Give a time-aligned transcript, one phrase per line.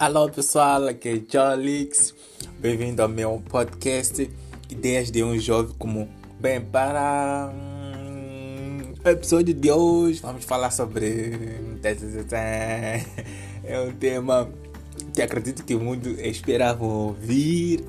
[0.00, 2.14] Alô pessoal, aqui é Jolix.
[2.58, 4.30] Bem-vindo ao meu podcast
[4.70, 6.08] Ideias de um Jovem Comum.
[6.40, 7.52] Bem, para
[9.04, 11.36] o episódio de hoje vamos falar sobre.
[13.62, 14.50] É um tema
[15.12, 17.84] que acredito que muito esperavam ouvir.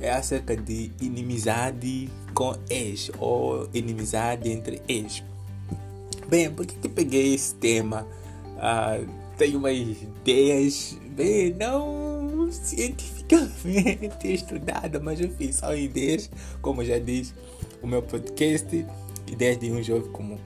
[0.00, 5.24] É acerca de inimizade com ex ou inimizade entre ex.
[6.28, 8.06] Bem, por que, que peguei esse tema?
[8.58, 16.30] Uh, tenho umas ideias, bem, não cientificamente estudadas, mas enfim, são ideias,
[16.62, 17.34] como já diz
[17.82, 18.86] o meu podcast,
[19.26, 20.38] ideias de um jovem comum.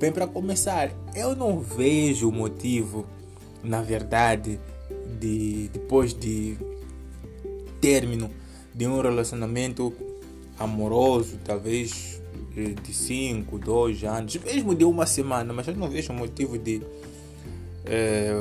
[0.00, 3.06] Bem, para começar, eu não vejo motivo,
[3.62, 4.58] na verdade,
[5.20, 6.56] de depois de
[7.80, 8.28] término
[8.74, 9.92] de um relacionamento
[10.58, 12.20] amoroso, talvez
[12.82, 16.82] de 5, 2 anos, mesmo de uma semana, mas eu não vejo motivo de
[17.86, 18.32] é,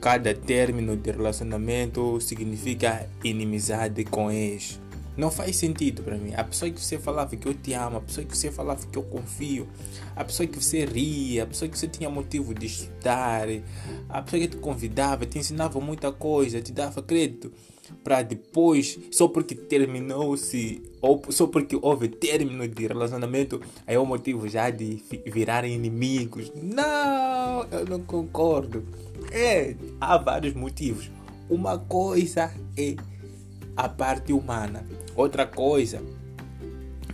[0.00, 4.80] cada término de relacionamento significa inimizade com ex.
[5.16, 6.34] Não faz sentido para mim.
[6.34, 8.98] A pessoa que você falava que eu te amo, a pessoa que você falava que
[8.98, 9.66] eu confio,
[10.14, 13.48] a pessoa que você ria, a pessoa que você tinha motivo de estudar,
[14.10, 17.50] a pessoa que te convidava, te ensinava muita coisa, te dava crédito
[18.02, 24.04] para depois, só porque terminou-se, ou só porque houve término de relacionamento, aí é o
[24.04, 26.52] motivo já de virarem inimigos.
[26.54, 28.84] Não, eu não concordo.
[29.36, 31.10] É, há vários motivos.
[31.50, 32.96] Uma coisa é
[33.76, 34.84] a parte humana,
[35.14, 36.02] outra coisa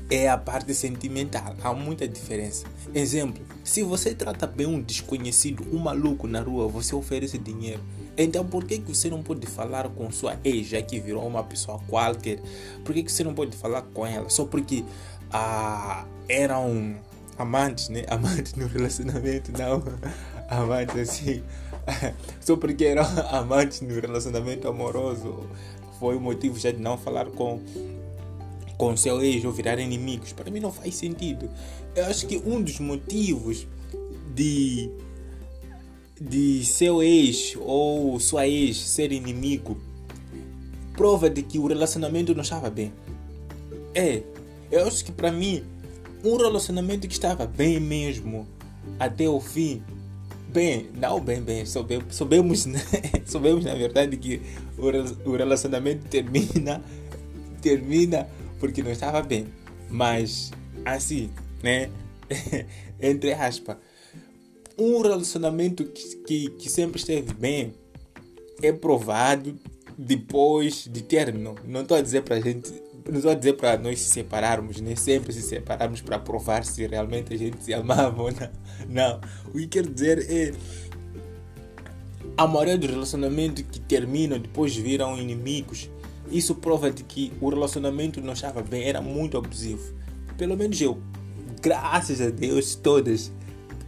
[0.09, 1.57] é a parte sentimental.
[1.63, 2.65] Há muita diferença.
[2.95, 7.81] Exemplo: se você trata bem um desconhecido, um maluco na rua, você oferece dinheiro
[8.17, 11.43] então por que, que você não pode falar com sua ex, já que virou uma
[11.43, 12.41] pessoa qualquer?
[12.85, 14.29] Por que, que você não pode falar com ela?
[14.29, 14.85] Só porque
[15.31, 16.97] ah, eram
[17.39, 18.05] amantes, né?
[18.09, 19.83] Amantes no relacionamento, não
[20.49, 21.43] amantes assim.
[22.41, 25.47] Só porque eram amantes no relacionamento amoroso.
[25.99, 27.61] Foi o motivo já de não falar com
[28.77, 30.33] com seu ex ou virar inimigos.
[30.33, 31.49] Para mim não faz sentido.
[31.95, 33.67] Eu acho que um dos motivos
[34.35, 34.91] de
[36.21, 39.77] de seu ex ou sua ex ser inimigo
[40.97, 42.93] prova de que o relacionamento não estava bem.
[43.95, 44.23] É,
[44.71, 45.65] eu acho que para mim
[46.25, 48.47] um relacionamento que estava bem mesmo
[48.99, 49.83] até o fim,
[50.53, 52.81] bem, não bem, bem, soubemos, soubemos, né?
[53.27, 54.41] soubemos na verdade que
[55.25, 56.83] o relacionamento termina,
[57.61, 58.29] termina
[58.61, 59.47] porque não estava bem,
[59.91, 60.51] mas
[60.85, 61.31] assim,
[61.63, 61.91] né?
[63.01, 63.77] Entre aspas
[64.79, 67.75] um relacionamento que, que, que sempre esteve bem
[68.63, 69.57] é provado
[69.97, 71.55] depois de término.
[71.65, 72.73] Não estou a dizer para a gente,
[73.29, 77.37] a dizer para nós se separarmos, nem sempre se separarmos para provar se realmente a
[77.37, 78.51] gente se amava ou não.
[78.89, 79.21] Não.
[79.49, 80.53] O que quero dizer é
[82.37, 85.91] a maioria dos relacionamentos que terminam depois viram inimigos.
[86.31, 89.95] Isso prova de que o relacionamento não estava bem, era muito abusivo.
[90.39, 91.01] Pelo menos eu,
[91.61, 93.31] graças a Deus, todas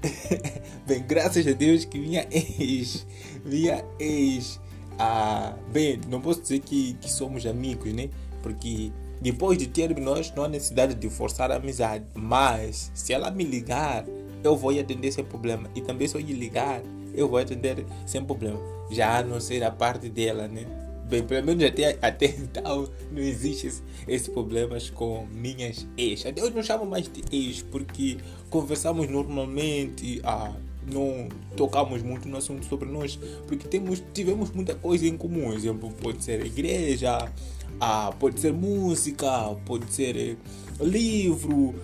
[0.86, 3.06] bem, graças a Deus que minha ex,
[3.44, 4.60] minha ex,
[4.98, 8.10] ah, bem, não posso dizer que, que somos amigos, né?
[8.42, 12.04] Porque depois de termos não há necessidade de forçar a amizade.
[12.14, 14.04] Mas se ela me ligar,
[14.42, 15.70] eu vou atender sem problema.
[15.74, 16.82] E também se eu lhe ligar,
[17.14, 18.60] eu vou atender sem problema.
[18.90, 20.66] Já a não ser a parte dela, né?
[21.08, 26.24] Bem, pelo menos até, até então não existe esse, esse problemas com minhas ex.
[26.24, 28.16] Até eu não chamo mais de ex porque
[28.50, 30.52] conversamos normalmente, ah,
[30.90, 35.52] não tocamos muito no assunto sobre nós, porque temos, tivemos muita coisa em comum.
[35.52, 37.30] Exemplo, pode ser igreja,
[37.80, 40.36] ah, pode ser música, pode ser eh,
[40.80, 41.74] livro,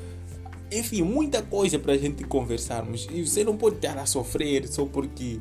[0.73, 3.09] enfim, muita coisa para a gente conversarmos.
[3.11, 5.41] E você não pode estar a sofrer só porque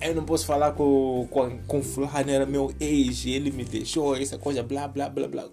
[0.00, 4.36] eu não posso falar com, com, com fulano, era meu ex, ele me deixou, essa
[4.36, 5.48] coisa, blá, blá, blá, blá.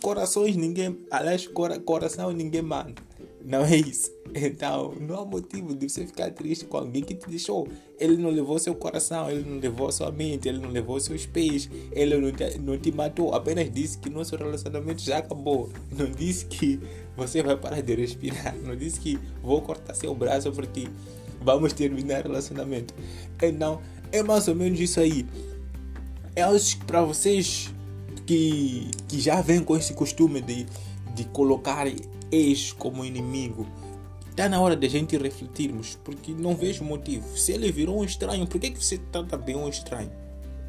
[0.00, 3.09] Corações ninguém, aliás, cora, coração ninguém manda.
[3.44, 4.10] Não é isso.
[4.34, 7.66] Então, não há motivo de você ficar triste com alguém que te deixou.
[7.98, 11.68] Ele não levou seu coração, ele não levou sua mente, ele não levou seus pés,
[11.90, 13.34] ele não te, não te matou.
[13.34, 15.70] Apenas disse que nosso relacionamento já acabou.
[15.90, 16.78] Não disse que
[17.16, 18.54] você vai parar de respirar.
[18.62, 20.88] Não disse que vou cortar seu braço porque
[21.40, 22.94] vamos terminar o relacionamento.
[23.42, 23.80] Então,
[24.12, 25.26] é mais ou menos isso aí.
[26.36, 27.70] Eu acho que para vocês
[28.26, 30.66] que, que já vêm com esse costume de,
[31.14, 31.86] de colocar
[32.30, 33.66] ex como inimigo,
[34.30, 37.36] está na hora de a gente refletirmos, porque não vejo motivo.
[37.36, 40.10] Se ele virou um estranho, por que, que você trata bem um estranho?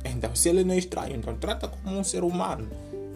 [0.04, 2.68] Então, se ele não é estranho, então trata como um ser humano.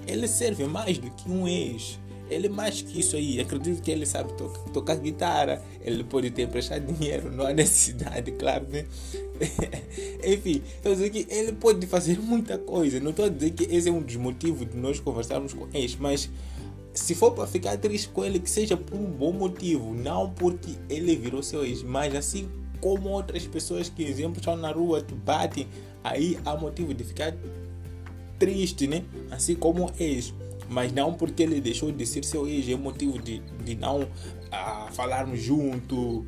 [0.07, 1.99] Ele serve mais do que um ex.
[2.29, 3.39] Ele é mais que isso aí.
[3.39, 5.61] Acredito que ele sabe to tocar guitarra.
[5.81, 7.31] Ele pode ter emprestado dinheiro.
[7.31, 8.85] Não há necessidade, claro, né?
[10.25, 12.99] Enfim, estou dizer que ele pode fazer muita coisa.
[12.99, 16.29] Não estou dizer que esse é um dos motivos de nós conversarmos com eles, mas
[16.95, 20.75] se for para ficar triste com ele, que seja por um bom motivo, não porque
[20.89, 22.49] ele virou seu ex, mas assim
[22.79, 25.67] como outras pessoas que, exemplo, estão na rua, te batem,
[26.03, 27.35] aí há motivo de ficar
[28.39, 29.03] triste, né?
[29.29, 30.33] Assim como ex.
[30.69, 34.07] Mas não porque ele deixou de ser seu ex, é motivo de, de não
[34.51, 36.25] ah, falarmos junto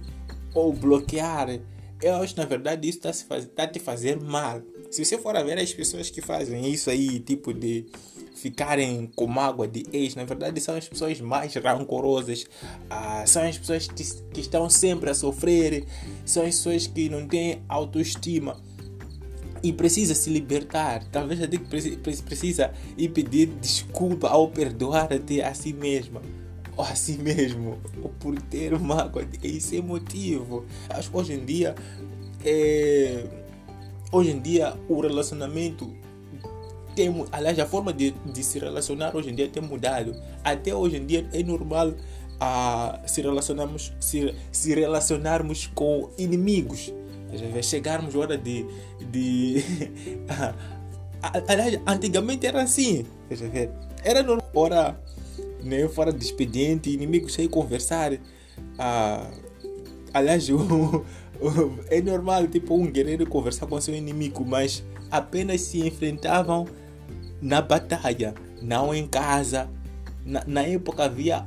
[0.53, 1.59] ou bloquear.
[2.01, 4.61] Eu acho na verdade isso está tá te fazer mal.
[4.91, 7.87] Se você for a ver as pessoas que fazem isso aí, tipo de
[8.35, 12.45] ficarem com mágoa de ex, na verdade são as pessoas mais rancorosas,
[12.89, 15.85] ah, são as pessoas que, que estão sempre a sofrer,
[16.23, 18.61] são as pessoas que não têm autoestima
[19.63, 21.03] e precisa se libertar.
[21.11, 26.21] Talvez até que precisa ir pedir desculpa ou perdoar até a si mesma.
[26.77, 27.77] Ou a si mesmo.
[28.01, 29.25] Ou por ter mágoa.
[29.43, 30.65] Isso é motivo.
[30.89, 31.75] Acho que hoje em dia.
[32.45, 33.25] É,
[34.11, 35.91] hoje em dia o relacionamento
[36.95, 40.15] tem, aliás, a forma de, de se relacionar hoje em dia tem mudado.
[40.43, 41.93] Até hoje em dia é normal
[42.39, 46.93] a uh, se relacionarmos se, se relacionarmos com inimigos
[47.63, 48.65] chegarmos hora de.
[49.11, 49.63] de
[51.47, 53.05] aliás, antigamente era assim.
[54.03, 54.97] Era normal.
[55.67, 58.17] Né, fora de expediente, inimigos sair conversar.
[58.77, 59.29] Ah,
[60.13, 60.47] aliás,
[61.89, 66.65] é normal tipo um guerreiro conversar com seu inimigo, mas apenas se enfrentavam
[67.41, 69.69] na batalha, não em casa.
[70.25, 71.45] Na, na época havia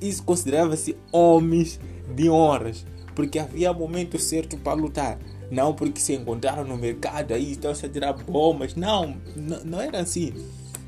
[0.00, 1.78] isso considerava-se homens
[2.14, 2.84] de honras
[3.18, 5.18] porque havia momento certo para lutar.
[5.50, 8.76] Não porque se encontraram no mercado aí estão a tirar bombas.
[8.76, 10.32] Não, não, não era assim.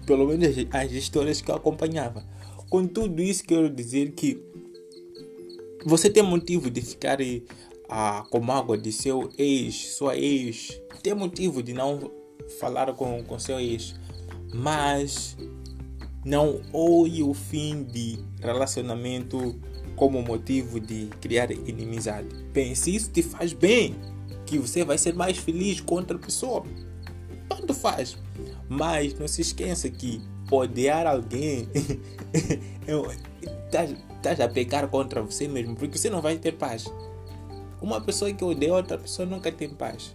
[0.07, 2.23] Pelo menos as, as histórias que eu acompanhava.
[2.71, 4.41] Com tudo isso, quero dizer que
[5.85, 7.19] você tem motivo de ficar
[7.89, 10.81] ah, com mágoa de seu ex, sua ex.
[11.03, 12.13] Tem motivo de não
[12.61, 13.97] falar com, com seu ex.
[14.55, 15.37] Mas
[16.25, 19.59] não olhe o fim de relacionamento
[19.97, 22.29] como motivo de criar inimizade.
[22.53, 23.97] Pense, isso te faz bem,
[24.47, 26.65] que você vai ser mais feliz com outra pessoa.
[27.49, 28.17] Tanto faz.
[28.69, 31.69] Mas não se esqueça que odiar alguém
[33.67, 36.93] estás a pecar contra você mesmo, porque você não vai ter paz.
[37.81, 40.13] Uma pessoa que odeia outra pessoa nunca tem paz.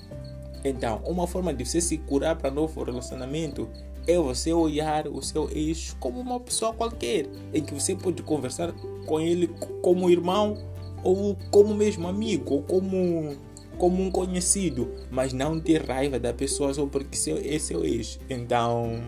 [0.63, 3.69] Então, uma forma de você se curar para novo relacionamento
[4.07, 8.71] é você olhar o seu ex como uma pessoa qualquer, em que você pode conversar
[9.05, 9.47] com ele
[9.81, 10.57] como irmão
[11.03, 13.35] ou como mesmo amigo ou como
[13.77, 18.17] como um conhecido, mas não ter raiva da pessoa só porque seu, é seu ex.
[18.29, 19.01] Então,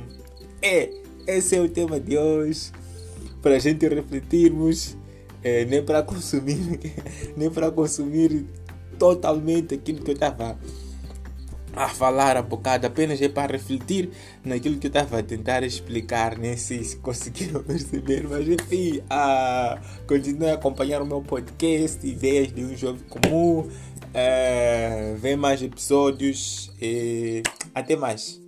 [0.62, 0.92] é,
[1.28, 2.72] esse é o tema de hoje
[3.42, 4.98] para a gente refletirmos,
[5.44, 6.80] é, nem para consumir,
[7.36, 8.46] nem para consumir
[8.98, 10.58] totalmente aquilo que eu estava
[11.76, 14.10] a falar um bocado, apenas é para refletir
[14.44, 19.80] naquilo que eu estava a tentar explicar, nem sei se conseguiram perceber, mas enfim, uh,
[20.08, 26.72] continue a acompanhar o meu podcast, Ideias de um Jovem Comum, uh, vem mais episódios
[26.82, 27.44] e
[27.76, 28.47] até mais.